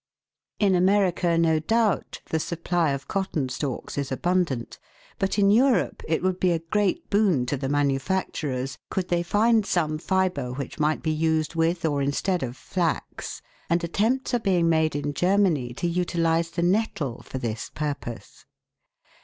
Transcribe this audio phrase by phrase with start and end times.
[0.57, 4.79] In America, no doubt, the supply of cotton stalks is abundant,
[5.19, 9.63] but in Europe it would be a great boon to the manufacturers could they find
[9.63, 14.67] some fibre which might be used with or instead of flax, and attempts are being
[14.67, 18.45] made in Germany to utilise the nettle for this purpose.